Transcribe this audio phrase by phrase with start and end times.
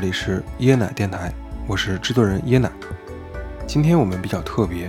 [0.00, 1.34] 这里是椰奶电台，
[1.66, 2.70] 我是制作人椰奶。
[3.66, 4.88] 今天我们比较特别，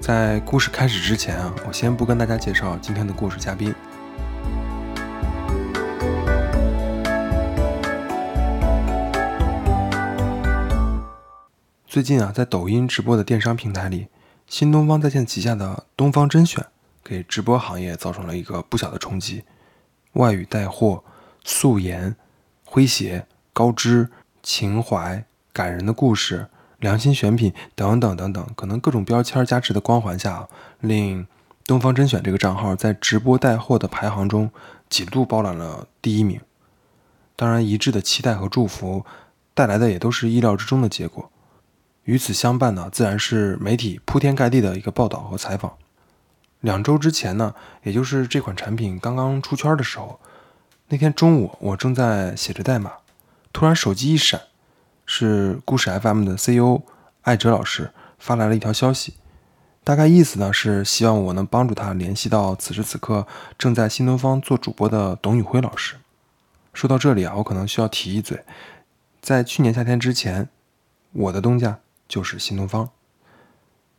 [0.00, 3.74] 在故事开始之前啊，我先不跟大家介绍今天的故事嘉宾。
[11.86, 14.08] 最近啊，在抖音直播的电商平台里，
[14.46, 16.64] 新东方在线旗下的东方甄选
[17.04, 19.44] 给直播行业造成了一个不小的冲击。
[20.12, 21.04] 外语带货、
[21.44, 22.16] 素颜、
[22.66, 24.08] 诙谐、高知、
[24.46, 26.46] 情怀、感人的故事、
[26.78, 30.46] 良心选品等等等等，可能各种标签加持的光环下，
[30.78, 31.26] 令
[31.64, 34.48] 东方甄选这个账号在直播带货的排行中
[34.88, 36.40] 几度包揽了第一名。
[37.34, 39.04] 当然，一致的期待和祝福
[39.52, 41.28] 带来的也都是意料之中的结果。
[42.04, 45.76] 与此相伴呢，自然是媒体铺天盖地的一个报道和采访。
[46.60, 47.52] 两周之前呢，
[47.82, 50.20] 也就是这款产品刚刚出圈的时候，
[50.86, 52.92] 那天中午我正在写着代码，
[53.56, 54.38] 突然手机一闪，
[55.06, 56.82] 是故事 FM 的 CEO
[57.22, 59.14] 艾哲老师发来了一条消息，
[59.82, 65.94] 大概意思呢是希望我能帮助他联系到此时此刻正在新东方做主播的董宇辉老师。
[66.74, 68.44] 说到这里啊，我可能需要提一嘴，
[69.22, 70.50] 在去年夏天之前，
[71.12, 71.78] 我的东家。
[72.06, 72.90] 就是新东方，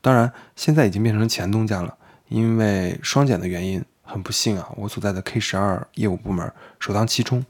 [0.01, 1.97] 当然现在已经变成前东家了，
[2.29, 7.43] 因为双减的原因，很不幸啊，我所在的 K 十二业务部门首当其冲，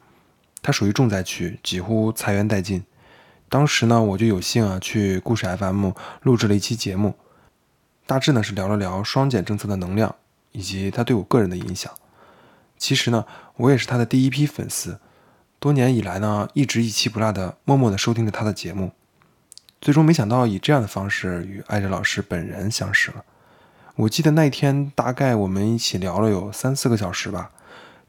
[0.68, 2.84] 它属于重灾区，几乎裁员殆尽。
[3.48, 5.92] 当时呢，我就有幸啊去故事 FM
[6.24, 7.16] 录制了一期节目，
[8.06, 10.14] 大致呢是聊了聊双减政策的能量
[10.52, 11.90] 以及它对我个人的影响。
[12.78, 15.00] 其实呢，我也是他的第一批粉丝，
[15.58, 18.92] 多年以来呢一直一期不落的默默的收听着他的节目。
[19.80, 23.24] 最终没想到以这样的方式与艾哲老师本人相识了。
[23.96, 27.52] 我记得那天大概我们一起聊了有三四个小时吧。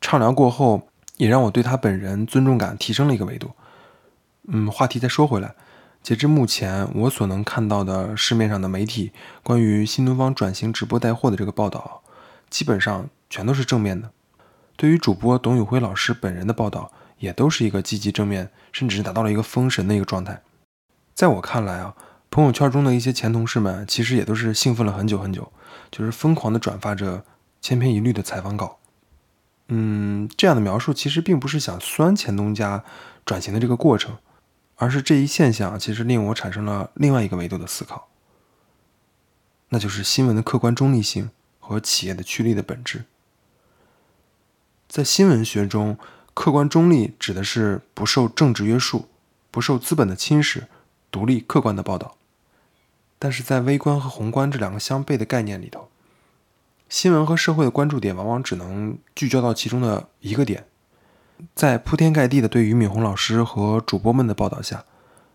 [0.00, 0.88] 畅聊过后，
[1.19, 3.51] 也让我对他本人尊重感提升了一个维度。
[4.51, 5.55] 嗯，话题再说回来，
[6.03, 9.12] 截至目前我所能看到的市面上的媒体
[9.43, 12.03] 关于新东方转型直播带货的这个报道，
[12.49, 14.11] 基本上全都是正面的。
[14.75, 20.41] 对于主播董宇辉老师本人的报道，也都是一个积极正面，甚至是达到了一个封神的一个状态。
[21.15, 21.95] 在我看来啊，
[22.31, 25.53] 朋友圈中的一些前同事们其实也都是兴奋了很久很久，
[25.91, 27.25] 就是疯狂的转发着
[27.61, 28.78] 千篇一律的采访稿。
[29.69, 32.84] 嗯，这样的描述其实并不是想酸前东家
[33.25, 34.19] 转型的这个过程，
[34.77, 38.09] 而是这一现象其实令我产生了另外一个维度的思考，
[39.69, 41.31] 那就是新闻的客观中立性
[41.61, 43.05] 和企业的趋利的本质。
[44.89, 45.99] 在新闻学中，
[46.33, 49.09] 客观中立指的是不受政治约束，
[49.50, 50.65] 不受资本的侵蚀。
[51.11, 52.17] 独立客观的报道，
[53.19, 55.89] 但是在微观和宏观这两个相悖的概念里头，
[56.88, 60.66] 新闻和社会的关注点往往只能聚焦到其中的一个点。
[61.54, 64.84] 在铺天盖地的对俞敏洪老师和主播们的报道下，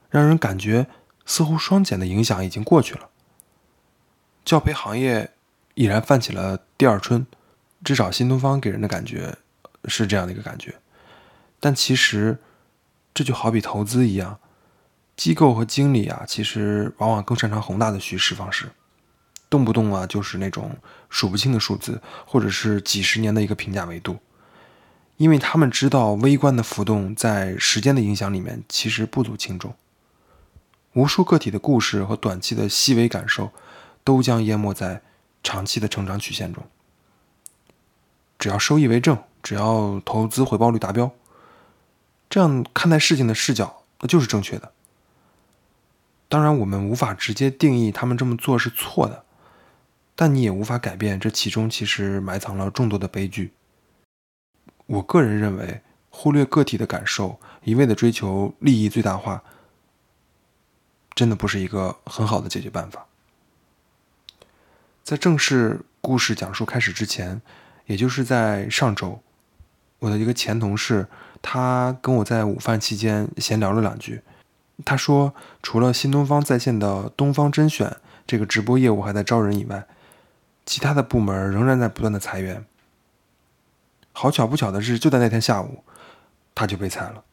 [0.10, 0.88] 让人感觉
[1.26, 3.10] 似乎双减的影响已经过去了，
[4.44, 5.32] 教培行业
[5.76, 7.26] 已然泛起了第二春，
[7.84, 9.38] 至少新东方给人的感觉
[9.86, 10.76] 是这样的一个感觉。
[11.60, 12.40] 但其实
[13.14, 14.40] 这就好比投资一样。
[15.16, 18.72] 机构和经理啊，其实往往更擅长宏大的叙事方式，
[19.54, 20.76] 动不动啊就是那种
[21.12, 24.18] 数不清的数字，或者是几十年的一个评价维度，
[25.18, 29.76] 因为他们知道微观的浮动在时间的影响里面其实不足轻重，
[30.94, 33.52] 无数个体的故事和短期的细微感受，
[34.04, 35.04] 都将淹没在
[35.44, 36.64] 长期的成长曲线中。
[38.40, 41.12] 只要收益为正，只要投资回报率达标，
[42.28, 44.72] 这样看待事情的视角那就是正确的。
[46.28, 49.24] 当然，我们无法直接定义他们这么做是错的，
[50.16, 53.54] 但你也无法改变这其中其实埋藏了众多的悲剧。
[54.86, 59.44] 我个人认为，忽略个体的感受，一味的追求利益最大化，
[61.16, 63.06] 真的不是一个很好的解决办法。
[65.04, 67.42] 在正式故事讲述开始之前，
[67.88, 69.22] 也就是在上周，
[70.00, 71.08] 我的一个前同事，
[71.42, 74.22] 他跟我在午饭期间闲聊了两句。
[74.86, 77.96] 他说：“除了新东方在线的东方甄选
[78.26, 79.86] 这个直播业务还在招人以外，
[80.66, 82.66] 其他的部门仍然在不断的裁员。
[84.12, 85.84] 好巧不巧的是，就在那天下午，
[86.54, 87.24] 他就被裁了。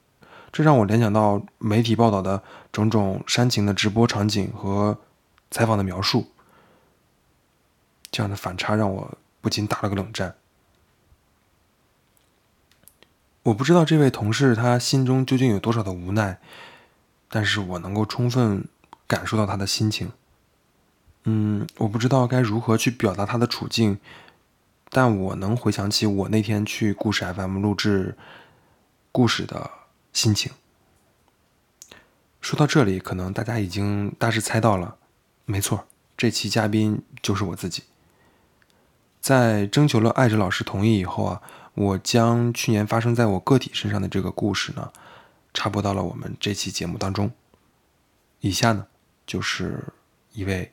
[0.53, 2.43] 这让我联想到媒体报道的
[2.73, 4.99] 种种煽情的直播场景和
[5.51, 6.29] 采访的描述。
[8.11, 10.35] 这样的反差让我不禁打了个冷战。
[13.45, 16.39] 我不知道这位同事他心中究竟有多少的无奈。”
[17.33, 18.67] 但是我能够充分
[19.07, 20.11] 感受到他的心情，
[21.25, 23.99] 嗯，我不知道该如何去表达他的处境，
[24.89, 28.17] 但我能回想起我那天去故事 FM 录制
[29.13, 29.71] 故事的
[30.13, 30.53] 心情。
[32.41, 34.97] 说到这里，可能大家已经大致猜到了，
[35.45, 35.87] 没错，
[36.17, 37.83] 这期嘉宾就是我自己。
[39.21, 41.43] 在征求了艾哲老师同意以后啊，
[41.75, 44.91] 我将去年发生在我个体身上的这个故事呢，
[45.53, 47.31] 插播到了我们这期节目当中。
[48.41, 48.87] 以下呢，
[49.27, 49.85] 就是
[50.33, 50.73] 一位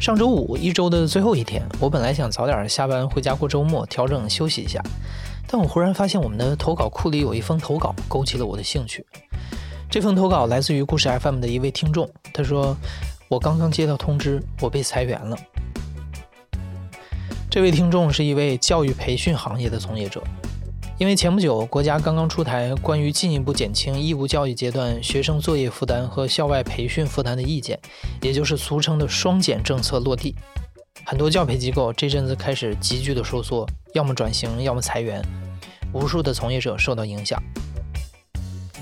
[0.00, 4.80] 上周五一周的最后一天，我本来想早点下班回家过周末，调整休息一下。
[5.46, 9.04] 但我忽然发现我们的投稿库里有一封投稿，勾起了我的兴趣。
[9.90, 12.76] 这封投稿来自于故事 FM 的一位听众，他说
[13.28, 15.36] ：“我刚刚接到通知，我被裁员了。”
[17.50, 20.22] 这位听众是一位教育培训行业的从业者，
[20.98, 27.78] 因为前不久国家刚刚出台关于进一步减轻义务教育阶段学生作业负担和校外培训负担的意见，
[28.20, 30.34] 也就是俗称的“双减”政策落地，
[31.04, 33.64] 很多教培机构这阵子开始急剧的收缩，
[33.94, 35.24] 要么转型，要么裁员，
[35.92, 37.40] 无数的从业者受到影响，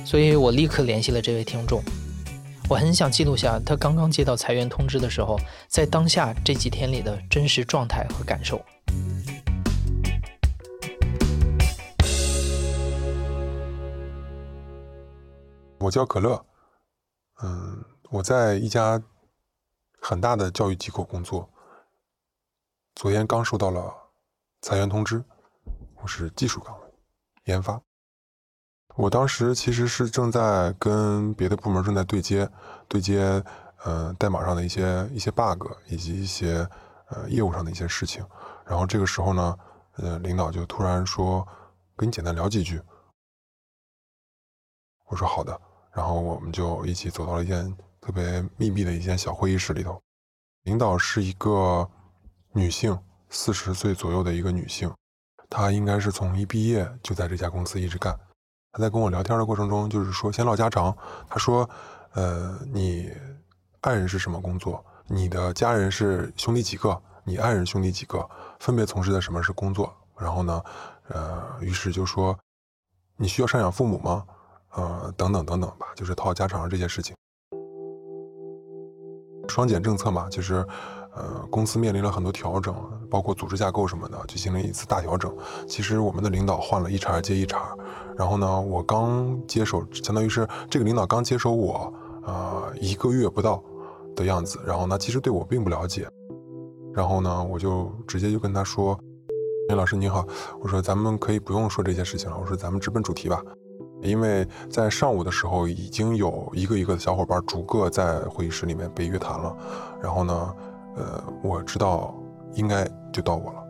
[0.02, 1.82] 所以我立刻联系了这位听众。
[2.70, 8.64] 我很想记录下他刚刚接到裁员通知的时候，在当下这几天里的真实状态和感受。
[15.78, 16.43] 我叫可乐，
[17.43, 19.02] 嗯，我在一家
[20.00, 21.50] 很大的教育机构工作，
[22.94, 23.93] 昨天刚收到了
[24.62, 25.23] 裁员通知，
[25.96, 26.94] 我是技术岗位，
[27.44, 27.81] 研发。
[28.96, 32.50] 我当时其实是正在跟别的部门正在对接，
[32.88, 33.44] 对接，
[33.84, 36.67] 呃，代码上的一些一些 bug，以及一些
[37.11, 38.26] 呃业务上的一些事情。
[38.64, 39.58] 然后这个时候呢，
[39.96, 41.46] 呃，领导就突然说，
[41.94, 42.81] 跟你简单聊几句。
[45.06, 45.58] 我说好的，
[45.92, 50.00] 然后我们就一起走到了一间特别密闭的一间小会议室里头。
[50.64, 51.88] 领导是一个
[52.52, 52.98] 女性，
[53.28, 54.92] 四十岁左右的一个女性，
[55.48, 58.18] 她应该是从一毕业就在这家公司一直干。
[58.72, 60.94] 他在跟我聊天的过程中，就是说先唠家常。
[61.28, 61.66] 他说
[62.12, 63.10] ：“呃，你
[63.80, 64.84] 爱人是什么工作？
[65.06, 67.00] 你的家人是兄弟几个？
[67.24, 68.28] 你爱人兄弟几个？
[68.58, 69.96] 分别从事的什么是工作？
[70.18, 70.62] 然后呢，
[71.08, 72.38] 呃，于是就说
[73.16, 74.26] 你需要赡养父母吗？
[74.76, 77.17] 呃，等等等等吧，就是套家常这些事情。
[79.49, 80.64] 双减政策嘛，其实。”
[81.17, 82.75] 呃，公司面临了很多调整，
[83.08, 85.34] 包括组织架构什么的，进行了一次大调整。
[85.67, 87.75] 其实我们的领导换了一茬接一茬，
[88.19, 91.90] 然后呢，我刚接手，相当于是这个领导刚接手我，
[92.26, 93.64] 呃，一个月不到
[94.14, 94.61] 的样子。
[94.67, 96.06] 然后呢，其实对我并不了解。
[96.93, 98.94] 然后呢，我就直接就跟他说
[99.73, 100.23] ：“哎，老师您好，
[100.61, 103.42] 我说咱们可以不用说这些事情了，我说咱们直奔主题吧。”
[104.02, 109.56] 因为在上午的时候，已经有一个一个的小伙伴逐个在会议室里面被约谈了，
[110.00, 110.54] 然后呢。
[110.98, 112.14] 呃，我知道
[112.54, 113.62] 应该就到我了，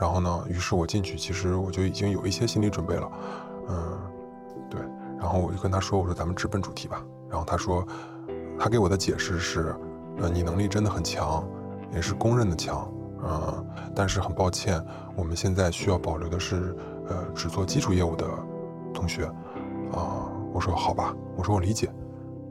[0.00, 3.12] 然后呢，于是我进去，其实我就已经有一些心理准备了，
[3.68, 4.00] 嗯，
[4.70, 4.80] 对，
[5.18, 7.04] 然后我就跟他说，我说咱们直奔主题吧。
[7.28, 7.86] 然后他说，
[8.58, 9.76] 他给我的解释是，
[10.16, 11.46] 呃，你能力真的很强，
[11.94, 12.90] 也是公认的强，
[13.22, 14.82] 嗯，但是很抱歉，
[15.14, 16.74] 我们现在需要保留的是，
[17.10, 18.26] 呃，只做基础业务的
[18.94, 19.30] 同学，
[19.92, 21.90] 啊，我说好吧，我说我理解，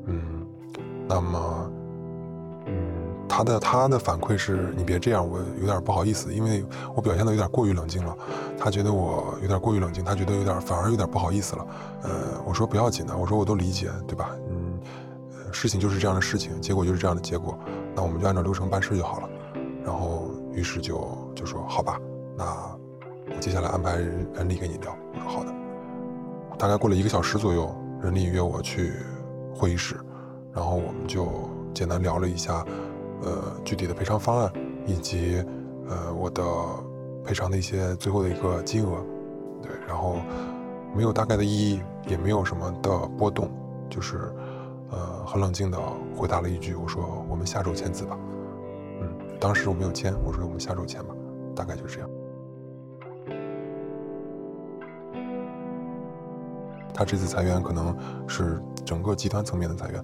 [0.05, 0.45] 嗯，
[1.07, 1.71] 那么。
[3.33, 8.15] 他的他的反馈是你别这样，我有点不好意思，因为我表现的有点过于冷静了。
[8.59, 11.65] 他觉得我有点过于冷静，他觉得有点反而有点不好意思了。
[12.03, 12.11] 呃，
[12.45, 14.35] 我说不要紧的，我说我都理解，对吧？
[14.49, 14.77] 嗯，
[15.53, 17.57] 事情就是这样的事情，结果就是这样的结果，
[17.95, 19.29] 那我们就按照流程办事就好了。
[19.83, 21.97] 然后于是就就说好吧，
[22.37, 22.43] 那
[23.33, 24.93] 我接下来安排人力跟你聊。
[25.13, 25.50] 我说好的。
[26.61, 28.93] 大概过了一个小时左右，人力约我去
[29.51, 29.95] 会议室，
[30.53, 32.63] 然后我们就简单聊了一下。
[33.23, 34.51] 呃，具体的赔偿方案，
[34.85, 35.43] 以及
[35.87, 36.43] 呃我的
[37.23, 39.03] 赔偿的一些最后的一个金额，
[39.59, 40.17] 对，然后
[40.95, 43.49] 没有大概的意义，也没有什么的波动，
[43.89, 44.31] 就是
[44.91, 45.79] 呃很冷静的
[46.15, 48.15] 回答了一句，我说我们下周签字吧。
[49.01, 51.15] 嗯，当时我没有签，我说我们下周签吧，
[51.55, 52.09] 大概就是这样。
[56.93, 57.95] 他这次裁员可能
[58.27, 60.03] 是整个集团层面的裁员。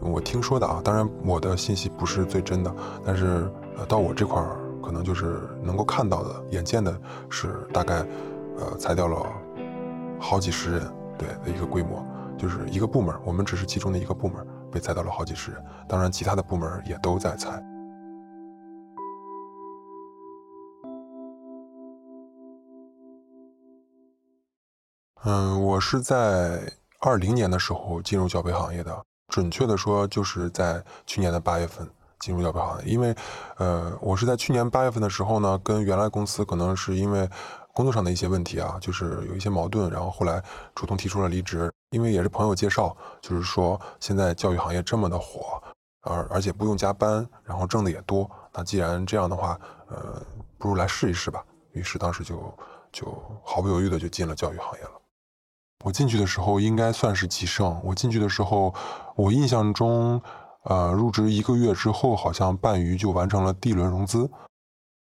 [0.00, 2.74] 我听说的啊，当然我的信息不是最真的，
[3.04, 6.94] 但是呃，到我这块儿可能就是能够看到的、眼见的，
[7.30, 8.04] 是大概
[8.58, 9.24] 呃裁掉了
[10.18, 12.04] 好几十人，对的一个规模，
[12.36, 17.64] 就是一个部门，我们只是其中的一个部门，被裁掉了好几十人，当然其他的部门也都在裁。
[25.26, 26.60] 嗯，我是在
[27.00, 31.88] 二零年的时候进入教培行业的，准确的说就是在去年的八月份
[32.20, 32.92] 进入教培行业。
[32.92, 33.16] 因为，
[33.56, 37.26] 呃，我是在去年八月份的时候呢，跟原来公司可能是因为
[37.72, 40.42] 工作上的一些问题啊，就是有一些矛盾，然后后来
[40.74, 41.72] 主动提出了离职。
[41.92, 45.62] 因为也是朋友介绍，就是说现在教育行业这么的火，
[46.02, 50.20] 而而且不用加班，然后挣的也多，那既然这样的话，呃，
[50.58, 51.42] 不如来试一试吧。
[51.72, 52.54] 于是当时就
[52.92, 54.90] 就毫不犹豫的就进了教育行业了。
[55.84, 57.78] 我进去的时候应该算是极盛。
[57.84, 58.74] 我进去的时候，
[59.14, 60.18] 我印象中，
[60.62, 64.30] 呃，入职一个月之后，好像半鱼就完成了第一轮融资。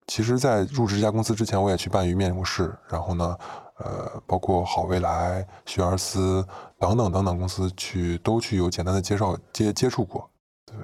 [0.08, 2.76] 其实，在入职这家公司之前，我也去半鱼面过试。
[2.88, 3.38] 然后呢，
[3.78, 6.44] 呃，包括好未来、学而思
[6.76, 10.28] 等等等等公司去都去有简单的介绍接接触过。
[10.66, 10.76] 对，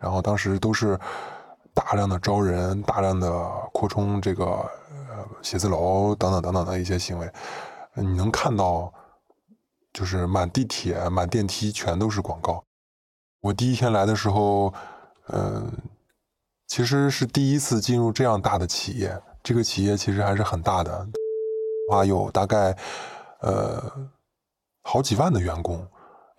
[0.00, 0.98] 然后当时都是
[1.72, 3.30] 大量的招人，大量的
[3.72, 7.30] 扩充这个呃写字楼等等等等的一些行为，
[7.94, 8.92] 你能看到。
[9.96, 12.62] 就是满地铁、满电梯全都是广告。
[13.40, 14.70] 我第一天来的时候，
[15.28, 15.72] 嗯，
[16.66, 19.18] 其实是第一次进入这样大的企业。
[19.42, 21.08] 这个企业其实还是很大的，
[21.90, 22.76] 话有大概
[23.40, 23.90] 呃
[24.82, 25.82] 好几万的员工。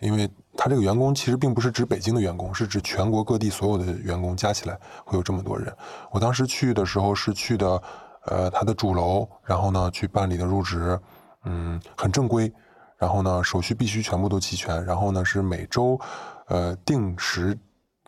[0.02, 5.76] 因为他这个员工其实并不是指北京的员工，是指全国各地所有的员工加起来会有这么多人。
[6.12, 7.82] 我当时去的时候是去的
[8.26, 11.00] 呃他的主楼，然后呢去办理的入职，
[11.46, 12.54] 嗯，很正规。
[12.98, 14.84] 然后呢，手续必须全部都齐全。
[14.86, 16.00] 然后呢，是每周，
[16.48, 17.58] 呃，定时，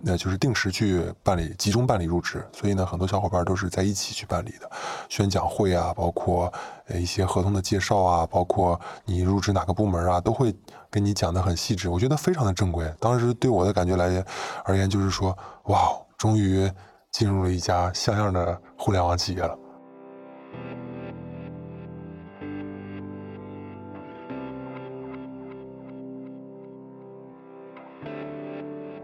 [0.02, 2.44] 那就是定时去办理，集中办理入职。
[2.52, 4.70] 所以呢，很多小伙伴都是在一起去办理的。
[5.10, 6.52] 宣讲会啊，包括
[6.88, 10.56] 一些合同的介绍啊，包括你入职哪个部门啊，都会
[10.90, 11.90] 跟你讲的很细致。
[11.90, 12.92] 我觉得非常的正规。
[13.00, 14.26] 当时对我的感觉来
[14.64, 16.72] 而言，就是说，哇，终于
[17.12, 19.58] 进入了一家像样的互联网企业了。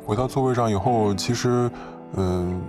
[0.06, 1.70] 回到座位上以后，其实，
[2.14, 2.62] 嗯，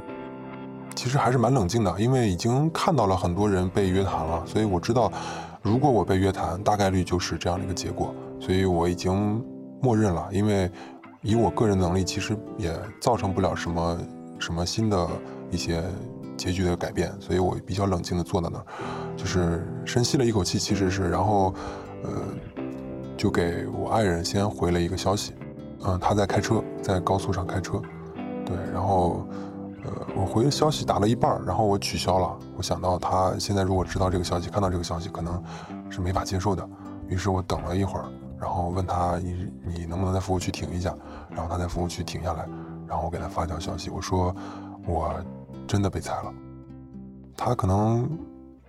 [0.95, 5.13] 其实还是蛮冷静的，因为已经看到了很多人被约谈了，所以我知道，
[5.61, 9.45] 如果我被约谈，大概率就是这样的一个结果，所以我已经
[9.83, 10.71] 默认了，因为
[11.21, 13.99] 以我个人能力，其实也造成不了什么
[14.39, 15.07] 什么新的
[15.51, 15.85] 一些
[16.39, 18.65] 结局的改变，所以我比较冷静的坐在那儿，
[19.15, 21.53] 就是深吸了一口气，其实是，然后，
[22.03, 22.11] 呃，
[23.15, 25.35] 就给我爱人先回了一个消息。
[25.85, 27.81] 嗯，他在开车，在高速上开车，
[28.45, 29.27] 对，然后，
[29.85, 32.37] 呃，我回消息打了一半，然后我取消了。
[32.57, 35.43] 我想到他现在如果知道这个消息，看到这个消息，可能
[35.91, 36.69] 是没法接受的。
[37.09, 38.07] 于是我等了一会儿，
[38.39, 40.95] 然后问他你你能不能在服务区停一下？
[41.31, 42.49] 然后他在服务区停下来，
[42.87, 44.35] 然后我给他发条消息，我说
[44.87, 45.13] 我
[45.67, 46.33] 真的被裁了。
[47.37, 48.09] 他可能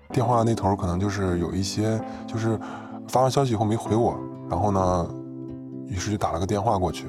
[0.10, 2.60] 电话那头可能就是有一些，就是
[3.08, 4.18] 发完消息以后没回我，
[4.50, 5.08] 然后呢？
[5.90, 7.06] 于是就打了个电话过去，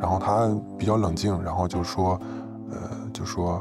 [0.00, 0.48] 然后他
[0.78, 2.20] 比较冷静，然后就说，
[2.70, 3.60] 呃，就说，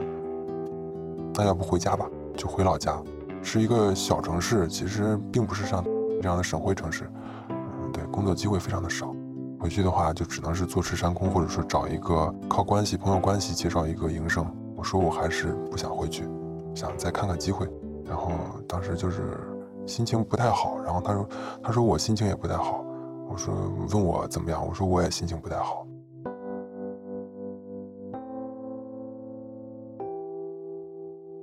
[1.34, 3.02] 那要不回家吧，就回老家，
[3.42, 5.84] 是一个小城市，其实并不是像
[6.22, 7.10] 这样的省会城市，
[7.50, 9.14] 嗯，对，工作机会非常的少，
[9.60, 14.46] 回去的话就只能是坐吃山空，或者说找一个靠关系、朋友关系介绍一个营生。
[14.76, 16.28] 我说我还是不想回去，
[16.74, 17.68] 想再看看机会，
[18.04, 18.32] 然后
[18.68, 19.40] 当时就是
[19.86, 21.30] 心情不太好，然后他说，
[21.62, 22.84] 他说我心情也不太好。
[23.30, 23.54] 我说
[23.94, 24.66] 问我怎么样？
[24.68, 25.86] 我说我也心情不太好。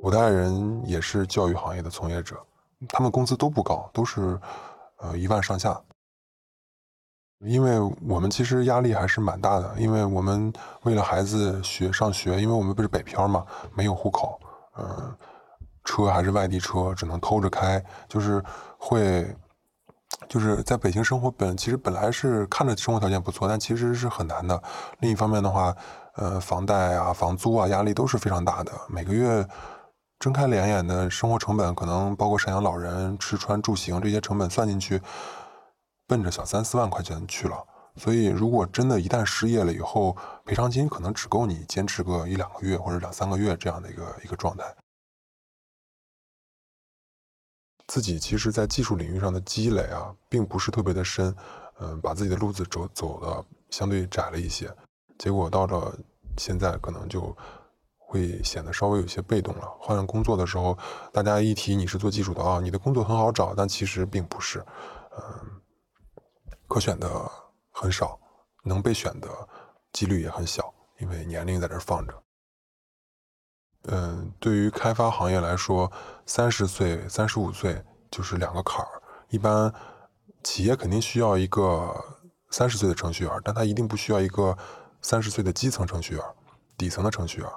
[0.02, 2.36] 我的爱人也是教育行业的从业者，
[2.88, 4.38] 他们工资都不高，都是
[4.98, 5.80] 呃一万上下。
[7.40, 10.52] 因为我们其实压力还是蛮大的，因为我们
[10.82, 14.40] 为了孩子学上学，因为我们不是北漂嘛，没有户口，
[14.76, 15.16] 嗯，
[15.84, 18.42] 车还是外地车，只能偷着开，就是
[18.78, 19.34] 会。
[20.26, 24.60] 就是在北京生活本其实本来是看着生活条件不错，但其实是很难的。
[25.00, 25.74] 另一方面的话，
[26.16, 28.72] 呃，房贷啊、房租啊，压力都是非常大的。
[28.88, 29.46] 每个月
[30.18, 35.00] 睁开两眼的生活成本，可能包括赡养老人、吃穿住行这些成本算进去，
[36.06, 37.64] 奔着小三四万块钱去了。
[37.96, 44.64] 所以，如果真的一旦失业了以后，赔偿金可能只够你坚持个一两个月或者两三个月这样的一个一个状态。
[47.86, 51.34] 自己其实，在技术领域上的积累啊，并不是特别的深，
[51.80, 54.72] 嗯，把自己的路子走走的相对窄了一些，
[55.16, 55.96] 结果到了
[56.36, 57.36] 现在，可能就
[58.10, 59.68] 会显得稍微有些被动了。
[59.78, 60.76] 换工作的时候，
[61.12, 64.64] 大家一提你是做技术的啊，你的工作很好找，但其实并不是，
[65.12, 65.60] 嗯，
[66.66, 67.30] 可选的
[67.70, 68.18] 很少，
[68.64, 69.28] 能被选的
[69.92, 72.22] 几率也很小，因为年龄在这放着。
[73.90, 75.92] 嗯，对于开发行业来说，
[76.24, 79.02] 三十岁、三十五岁就是两个坎儿。
[79.28, 79.70] 一般
[80.42, 81.94] 企业肯定需要一个
[82.48, 84.56] 三十岁的程序员，但他一定不需要一个
[85.02, 86.24] 三十岁的基层程序员、
[86.78, 87.50] 底层的程序员。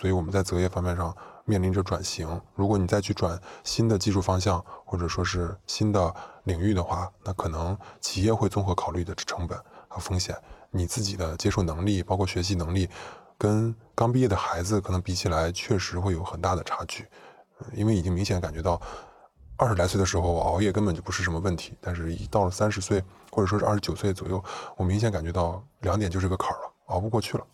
[0.00, 2.40] 所以我们在择业方面上面临着转型。
[2.54, 9.58] 如果你再去转新的技术方向，或者说是新的领域的话，那可能企业会综合考虑的成本
[9.88, 10.36] 和风险，
[10.70, 12.88] 你自己的接受能力，包括学习能力。
[13.36, 17.06] 跟刚毕业的孩子可能比起来，确实会有很大的差距，
[17.72, 18.80] 因为已经明显感觉到，
[19.56, 24.42] 二十来岁的时候我熬夜根本就不是什么问题，但是一到了三十岁或者说是二十九岁左右，
[24.76, 27.44] 我明显感觉到两点就是个坎儿了，熬不过去了。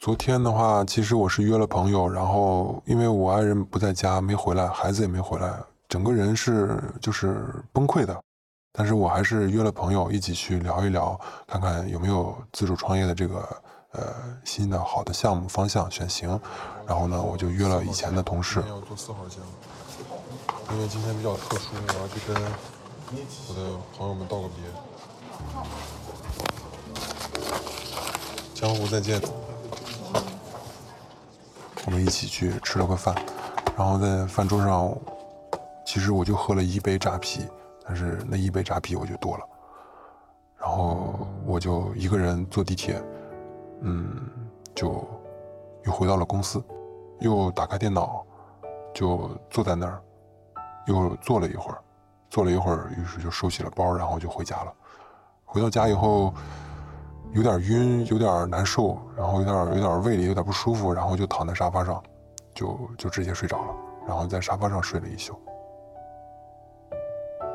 [0.00, 5.52] 昨天的话，其实我是约了朋友，然后因为我爱人不在家，没回来，孩子也没回来，
[5.90, 8.18] 整个人是就是崩溃的。
[8.72, 13.46] 但是我还是约了朋友一起去聊一聊，看看有没有自主创业的这个
[13.92, 14.00] 呃
[14.42, 16.30] 新的好的项目方向选型。
[16.86, 18.64] 然后呢，我就约了以前的同事。
[18.66, 19.42] 要做四号线，
[20.72, 22.34] 因为今天比较特殊，我要去跟
[23.48, 24.64] 我的朋友们道个别。
[28.54, 29.20] 江湖再见。
[31.86, 33.14] 我们一起去吃了个饭，
[33.76, 34.94] 然后在饭桌上，
[35.84, 37.40] 其实我就喝了一杯扎啤。
[37.84, 39.44] 但是那一杯扎啤我就多了，
[40.56, 43.02] 然后我就一个人坐地铁，
[43.80, 44.28] 嗯，
[44.76, 45.04] 就
[45.84, 46.62] 又回到了公司，
[47.18, 48.24] 又打开电脑，
[48.94, 50.00] 就坐在那儿，
[50.86, 51.78] 又坐了一会儿，
[52.28, 54.72] 坐了一会儿，于是就收起了包，然后就回家了。
[55.44, 56.32] 回到家以后，
[57.32, 62.02] 有点晕，有点难受，然后有点有点胃里有点不舒服，然后就躺在沙发上，
[62.54, 63.74] 就就直接睡着了，
[64.08, 65.38] 然后在沙发上睡了一宿。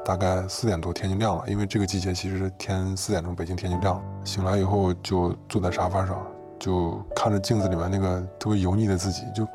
[0.06, 4.04] 大概四点多天就亮了，因为这个季节其实天四点钟北京天就亮了。
[4.24, 6.26] 醒来以后就坐在沙发上，
[6.60, 9.48] 就看着镜子里面那个特别油腻的自己，就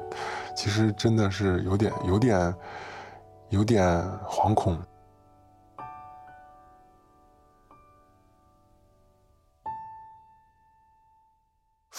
[0.55, 2.55] 其实真的是有点有点
[3.49, 4.77] 有点惶恐。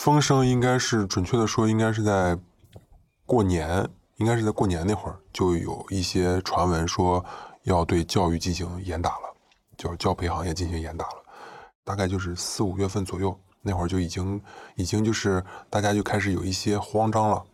[0.01, 2.35] 风声应该是准确的说，应该是在
[3.23, 7.23] 过年，应该是在过年那会儿就有一些传闻说。
[7.65, 9.35] 要对教育进行严打了，
[9.77, 11.23] 就是教培行业进行严打了，
[11.83, 14.41] 大概就是四五月份左右，那会儿就已经
[14.73, 17.45] 已经就是大家就开始有一些慌张了，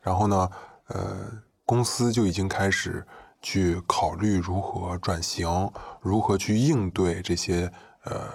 [0.00, 0.50] 然后呢，
[0.86, 1.30] 呃，
[1.66, 3.06] 公司就已经开始
[3.42, 7.70] 去考虑如何转型，如何去应对这些
[8.04, 8.30] 呃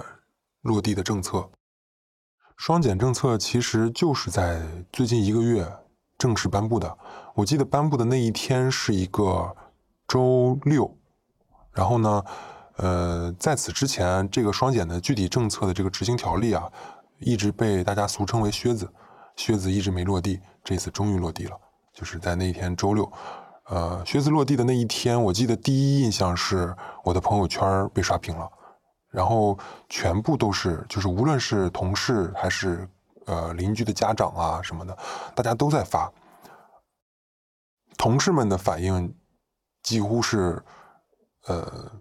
[0.62, 1.49] 落地的政策。
[2.56, 5.68] 双减政策其实就是在最近一个月
[6.18, 6.98] 正式颁布的，
[7.34, 9.56] 我记得颁布的那一天是一个
[10.08, 10.98] 周六。
[11.74, 12.24] 然后呢，
[12.78, 16.72] 呃，在此之前，这个双减的具体政策的这个执行条例啊，
[17.20, 18.89] 一直被大家俗称为“靴子”，
[19.36, 21.60] 靴子一直没落地，这次终于落地了，
[21.94, 23.12] 就是在那一天周六，
[23.65, 28.50] 呃，靴子落地的那一天，我记得第一印象是我的朋友圈被刷屏了，
[29.15, 32.88] 然后全部都是，就是无论是同事还是
[33.25, 34.97] 呃邻居的家长啊什么的，
[35.34, 36.12] 大家都在发，
[37.97, 39.15] 同事们的反应
[39.82, 40.62] 几乎是。
[41.47, 41.91] 呃，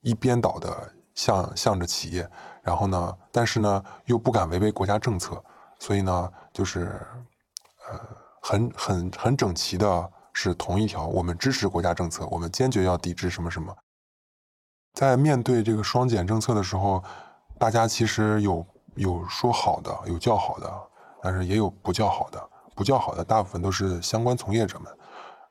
[0.00, 2.30] 一边倒的向向着企业，
[2.62, 5.44] 然后呢，但是呢，又不敢违背国家政策，
[5.80, 7.04] 所以呢，就是
[7.88, 7.98] 呃，
[8.40, 13.76] 很很很整齐的是同一条，我们支持国家政策，我们坚决要抵制什么什么。
[14.94, 17.02] 在面对这个双减政策的时候，
[17.58, 20.72] 大家其实有有说好的，有叫好的，
[21.20, 22.40] 但是也有不叫好的，
[22.76, 24.96] 不叫好的大部分都是相关从业者们。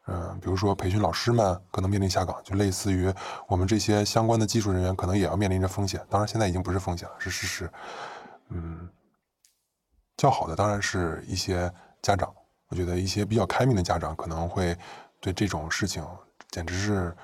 [0.08, 3.14] 嗯，比如说培训老师们可能面临下岗，就类似于
[3.48, 6.06] 我们这些相关的技术人员可能也要面临着风险。
[6.10, 7.70] 当然，现在已经不是风险了，是事实。
[8.50, 8.90] 嗯，
[10.18, 12.34] 较好的当然是一些家长，
[12.68, 14.78] 我觉得一些比较开明的家长可能会
[15.22, 16.06] 对这种事情
[16.50, 17.16] 简直是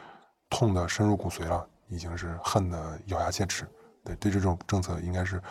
[0.49, 3.67] 痛的深入骨髓了，已经是恨得咬牙切齿。
[4.03, 5.41] 对，对这种政策应该是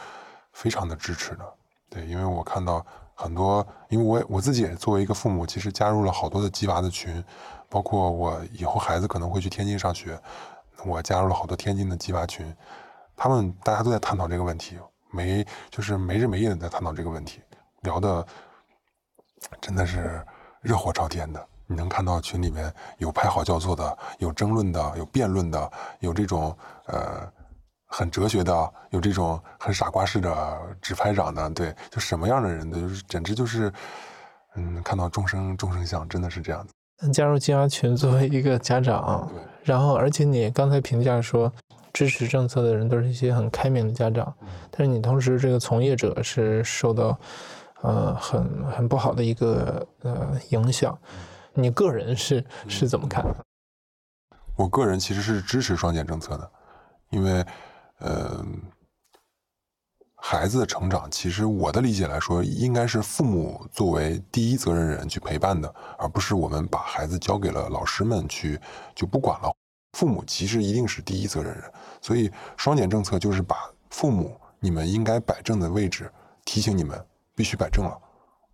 [0.53, 1.55] 非常的支持的。
[1.91, 2.85] 对，因为我看到。
[3.21, 7.21] 很多，因为我我自己也作为一个父母，其实加入了好多的鸡娃的群，
[7.69, 10.17] 包括我以后孩子可能会去天津上学，
[10.85, 12.47] 我加入了好多天津的鸡娃群，
[13.17, 14.79] 他们大家都在探讨这个问题，
[15.11, 17.43] 没就是没日没夜的在探讨这个问题，
[17.81, 18.25] 聊的
[19.61, 20.25] 真的是
[20.61, 21.45] 热火朝天的。
[21.69, 27.31] 你能看到群里面有拍好叫座的，有争论的，有辩论的，有这种呃。
[27.91, 33.73] 很哲学的，有这种很傻瓜式的直拍掌的，对，就什么样的人的，就是简直就是，
[34.57, 37.11] 嗯，看到众生众生相，真的是这样子。
[37.11, 41.51] 加入金牙群作为一个家长，对， 然后而且你刚才评价说，
[41.91, 44.35] 支持政策的人都是一些很开明的家长，
[44.71, 47.19] 但是你同时这个从业者是受到
[47.81, 50.99] 呃很很不好的一个呃影响，
[51.61, 53.25] 你个人是是怎么看？
[54.57, 56.51] 我个人其实是支持双减政策的，
[57.11, 57.45] 因为
[57.99, 58.45] 呃。
[60.21, 68.61] 孩子的成长，其实我的理解来说，应该是父母作为第一责任人去陪伴的，而不是我们把孩子交给了老师们去
[68.97, 69.55] 就不管了。
[69.93, 76.13] 父母其实一定是第一责任人，所以双减政策就是把父母你们应该摆正的位置
[76.45, 77.03] 提醒你们
[77.37, 77.97] 必须摆正了。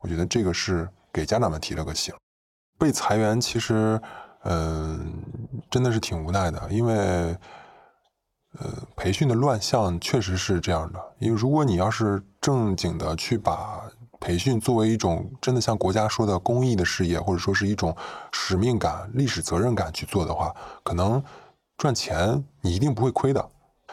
[0.01, 2.15] 我觉得这个是给家长们提了个醒。
[2.79, 4.01] 被裁员其实，
[4.45, 5.23] 嗯，
[5.71, 7.37] 真的是挺无奈的，因为。
[8.61, 11.05] 呃，培训的乱象确实是这样的。
[11.19, 13.83] 因为如果你要是正经的去把
[14.21, 17.93] 培训作为一种真的像国家说的公益的事业，或者说是一种
[18.31, 21.21] 使命感、历史责任感去做的话，可能
[21.77, 23.45] 赚钱你一定不会亏的。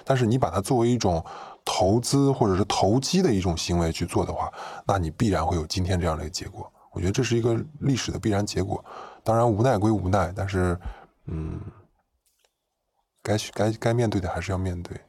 [0.06, 1.26] 但是你把它作为一种
[1.66, 4.48] 投资或者是投机的一种行为去做的话，
[4.86, 6.72] 那你必然会有今天这样的一个结果。
[6.92, 8.84] 我觉得这是一个历史的必然结果。
[9.24, 10.80] 当然无奈归无奈，但是
[11.26, 11.60] 嗯。
[13.24, 15.00] 该去该该面对的还是要面对。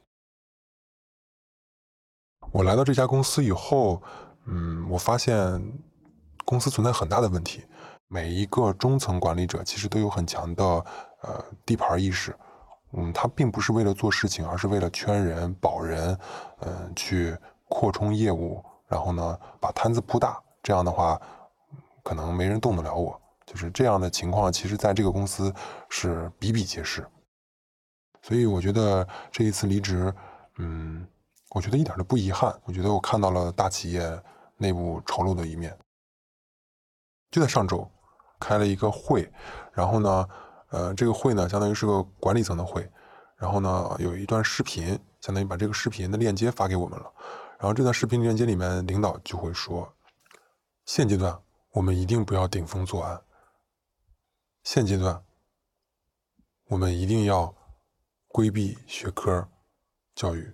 [2.51, 3.99] 我来到这家公司以后，
[4.45, 5.33] 嗯，我发现
[6.45, 7.65] 公司存在很大的问题。
[8.07, 10.63] 每一个中层管理者其实都有很强的
[11.23, 12.37] 呃地盘意识，
[12.91, 16.15] 嗯，他并不是为了做事情，而是为了圈人、保人，
[16.59, 17.35] 嗯，去
[17.67, 20.39] 扩充业务，然后呢把摊子铺大。
[20.61, 21.19] 这样的话，
[22.03, 23.19] 可能没人动得了我。
[23.45, 25.53] 就是这样的情况，其实在这个公司
[25.89, 27.05] 是比比皆是。
[28.21, 30.13] 所以我觉得这一次离职，
[30.57, 31.05] 嗯，
[31.49, 32.57] 我觉得一点都不遗憾。
[32.63, 34.23] 我觉得我看到了大企业
[34.55, 35.77] 内部丑陋的一面。
[37.31, 37.89] 就在上周，
[38.39, 39.29] 开了一个会，
[39.73, 40.29] 然后呢，
[40.69, 42.89] 呃，这个会呢，相当于是个管理层的会，
[43.35, 47.11] 然后呢，有一段视频，相当于把这个视频的链接发给我们了。
[47.59, 49.91] 然后这段视频链接里面，领导就会说：
[50.85, 51.37] 现阶段
[51.73, 53.21] 我们一定不要顶风作案。
[54.63, 55.23] 现阶段
[56.65, 57.53] 我们一定要。
[58.35, 59.47] 规避学科
[60.15, 60.51] 教育，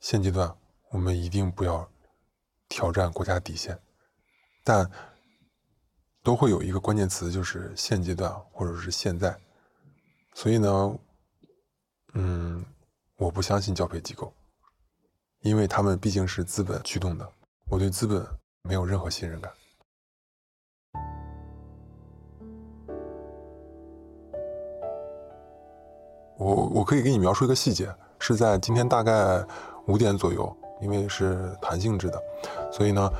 [0.00, 0.56] 现阶段
[0.92, 1.86] 我们一定不要
[2.70, 3.78] 挑战国家底线，
[4.64, 4.90] 但
[6.22, 9.38] 都会有一个关键词，就是现阶段或者是现在。
[10.32, 10.98] 所以呢，
[12.14, 12.64] 嗯，
[13.16, 14.34] 我不相信教培机构，
[15.40, 17.30] 因为他们毕竟是资本驱动的，
[17.66, 18.26] 我对资本
[18.62, 19.52] 没有任何信任感。
[26.44, 29.42] 我我可以给你描述一个细节，是在今天大概
[29.86, 32.22] 五点左右，因为是弹性质的，
[32.70, 33.10] 所以呢，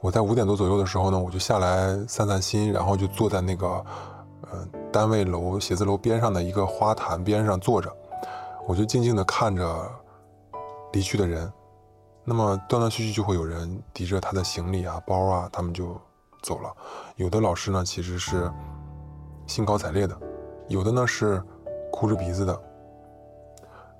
[0.00, 3.66] 我在五点多左右的时候呢，我就下来散散心，然后就坐在那个
[4.50, 7.94] 呃单位楼写字楼边上的一个花坛边上坐着，
[8.66, 9.86] 我就静静地看着
[10.94, 11.52] 离去的人，
[12.24, 16.00] 那么断断续续就会有人提着他的行李啊、包啊，他们就
[16.42, 16.74] 走了。
[17.16, 18.50] 有的老师呢，其实是
[19.46, 20.18] 兴高采烈的，
[20.68, 21.42] 有的呢是。
[21.92, 22.62] 哭着鼻子的，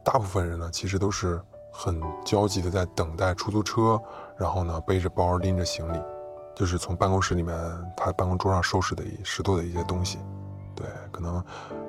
[0.03, 4.01] 大部分人呢，其实都是很焦急的在等待出租车，
[4.37, 6.01] 然后呢，背着包拎着行李，
[6.55, 7.57] 就是从办公室里面
[7.97, 10.19] 他办公桌上收拾的拾掇的一些东西，
[10.75, 11.43] 对，可能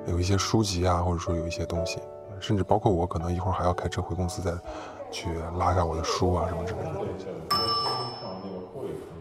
[0.06, 2.00] 有一些书籍啊，或者说有一些东西，
[2.38, 4.52] 甚至包括我，可能一会儿还要开车回公司再
[5.10, 6.90] 去拉下我的书啊什么之类的。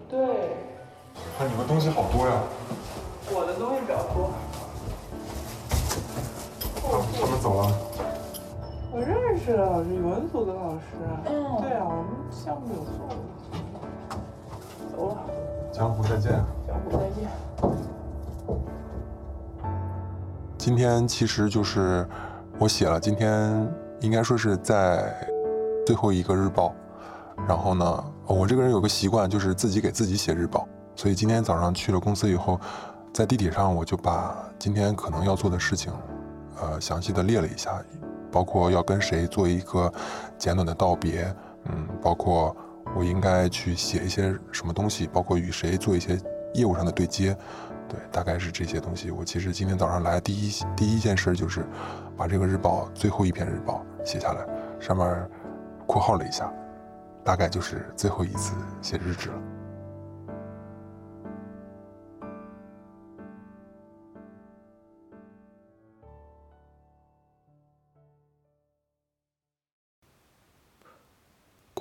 [0.10, 0.58] 对，
[1.38, 2.34] 看你们东西好多呀。
[3.34, 4.30] 我的东西比较多。
[7.20, 7.72] 他们走了。
[8.94, 10.82] 我认识了，语文组的老师。
[11.26, 11.62] 嗯。
[11.62, 13.08] 对啊，我们项目有做。
[14.92, 15.18] 走了。
[15.72, 16.32] 江湖再见。
[16.68, 17.30] 江湖再见。
[20.58, 22.06] 今天其实就是
[22.60, 23.66] 我写了，今天
[24.02, 25.16] 应该说是在
[25.86, 26.74] 最后一个日报。
[27.48, 30.68] 然后呢，我这个人有个习惯，就是自己给自己写日报。
[30.98, 32.60] 所以今天早上去了公司以后，
[33.14, 35.94] 在地铁上我就把今天可能要做的事情。
[36.62, 37.82] 呃，详细的列了一下，
[38.32, 39.92] 包括要跟谁做一个
[40.38, 41.24] 简短的道别，
[41.66, 42.56] 嗯，包括
[42.96, 46.20] 我应该去写一些什么东西，包括与谁做一些
[46.54, 47.36] 业务上的对接，
[47.88, 49.12] 对，大概是这些东西。
[49.12, 51.66] 我其实今天早上来第一第一件事就是
[52.16, 54.46] 把这个日报最后一篇日报写下来，
[54.80, 55.30] 上面
[55.86, 56.52] 括号了一下，
[57.24, 59.36] 大概就是最后一次写日志了。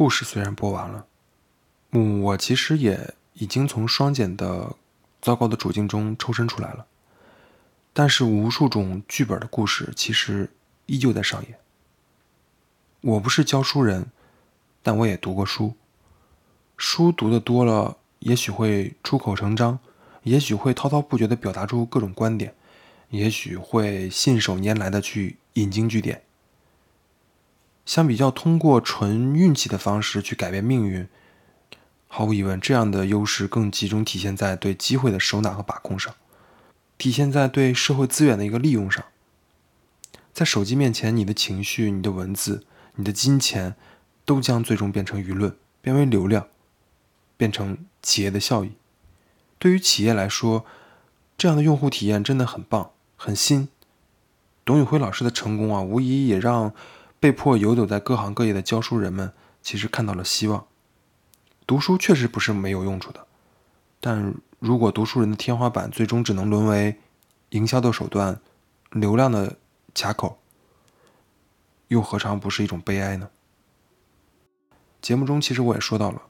[0.00, 1.06] 故事虽然播完了，
[1.90, 4.74] 嗯，我其实也已经从双减的
[5.20, 6.86] 糟糕的处境中抽身出来了，
[7.92, 10.48] 但是无数种剧本的故事其实
[10.86, 11.58] 依旧在上演。
[13.02, 14.06] 我不是教书人，
[14.82, 15.74] 但我也读过书。
[16.78, 19.80] 书读的多了，也许会出口成章，
[20.22, 22.54] 也许会滔滔不绝地表达出各种观点，
[23.10, 26.22] 也许会信手拈来的去引经据典。
[27.90, 31.08] 相比较通过纯运气的方式去改变命运，
[32.06, 36.14] 毫无疑问，这样的优势更集中体现在对机会的收纳和把控上，
[36.96, 39.04] 体现在对社会资源的一个利用上。
[40.32, 43.74] 在手机面前，你的情绪、你的文字、你的金钱，
[44.24, 46.46] 都将最终变成舆论，变为流量。
[47.36, 48.74] 变成企业的效益，
[49.58, 50.64] 对于企业来说，
[51.36, 53.68] 这样的用户体验真的很棒，很新。
[54.64, 56.72] 董宇辉老师的成功啊，无疑也让
[57.20, 60.66] 被迫游走在各行各业的教书人们其实看到了希望。
[61.66, 63.26] 读书确实不是没有用处的，
[64.00, 66.98] 但如果读书人的天花板最终只能沦为
[67.50, 68.40] 营销的手段、
[68.90, 69.58] 流量的
[69.94, 70.38] 卡口，
[71.88, 73.28] 又何尝不是一种悲哀呢？
[75.02, 76.22] 节目中其实我也说到了。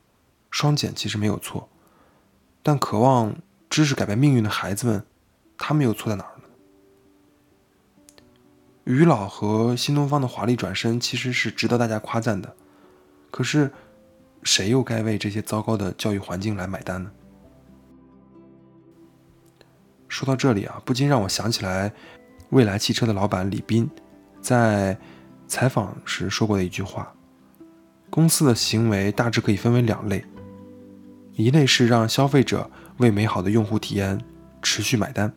[0.51, 1.69] 双减其实没有错，
[2.65, 3.37] 但渴望
[3.69, 5.07] 知识改变命运的孩子们，
[5.57, 6.40] 他们又错在哪儿？
[8.91, 12.57] 于老和新东方的华丽转身其实是值得大家夸赞的，
[13.31, 13.71] 可是
[14.43, 17.11] 谁又该为这些糟糕的教育环境来买单呢？
[20.09, 21.93] 说到这里啊，不禁让我想起来，
[22.49, 23.89] 未来汽车的老板李斌
[24.41, 24.99] 在
[25.47, 27.15] 采访时说过的一句话：
[28.11, 30.25] 公司的行为大致可以分为两类。
[31.35, 34.21] 一类是让消费者为美好的用户体验
[34.61, 35.33] 持续买单，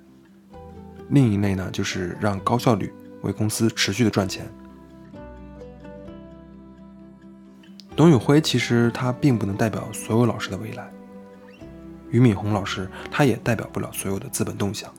[1.10, 2.92] 另一类呢，就是让高效率
[3.24, 4.48] 为公司持续的赚钱。
[7.96, 10.90] 董宇辉其实他并不能代表所有老师的未来，
[12.12, 14.92] 俞敏洪老师他也代表不了所有的资本动向。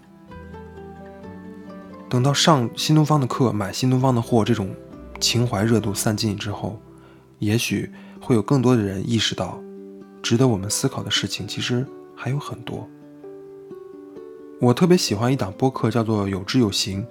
[2.09, 4.73] 等到上新东方的课、买新东方的货这种
[5.19, 6.81] 情怀热度散尽之后，
[7.41, 9.61] 也许会有更多的人意识到。
[10.23, 12.89] 值得我们思考的事情其实还有很多。
[14.61, 17.03] 我特别喜欢一档播客，叫做《有知有行》。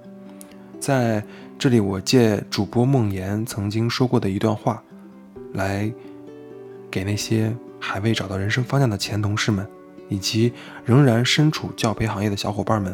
[0.83, 1.23] 在
[1.57, 4.83] 这里，我借主播梦妍曾经说过的一段话，
[5.53, 5.89] 来
[6.91, 9.65] 给那些还未找到人生方向的前同事们，
[10.09, 10.51] 以及
[10.83, 12.93] 仍然身处教培行业的小伙伴们，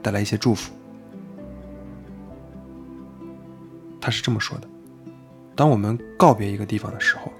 [0.00, 0.72] 带来一些祝福。
[4.00, 4.68] 他是这么说的：
[5.56, 7.32] 当我们告别一个地方的时候。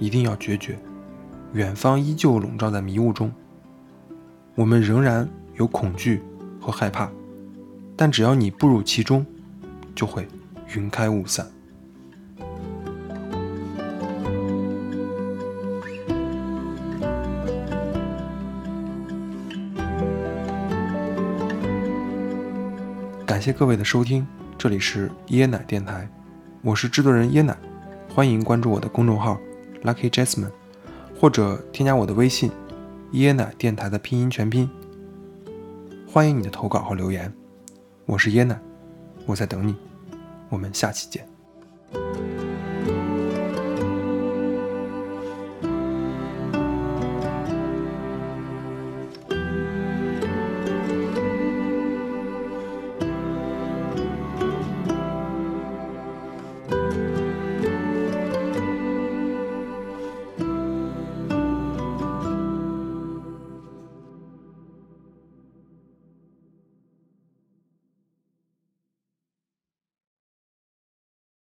[0.00, 0.76] 一定要决绝，
[1.52, 3.32] 远方依旧笼罩在迷雾中。
[4.56, 6.20] 我们仍然有恐惧
[6.60, 7.08] 和害怕，
[7.96, 9.24] 但只要你步入其中，
[9.94, 10.26] 就会
[10.74, 11.46] 云开雾散。
[23.24, 24.26] 感谢各位的收听，
[24.58, 26.08] 这里是椰奶电台，
[26.62, 27.56] 我是制作人椰奶，
[28.12, 29.38] 欢迎关注我的公众号。
[29.82, 30.50] Lucky Jasmine，
[31.20, 32.50] 或者添加我的微信
[33.12, 34.68] “椰奶电台”的拼音全拼。
[36.06, 37.30] 欢迎你的投稿和留言，
[38.06, 38.60] 我是椰奶，
[39.24, 39.74] 我在等你，
[40.50, 41.26] 我们下期见。